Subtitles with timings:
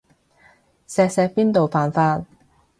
[0.87, 2.25] 錫錫邊度犯法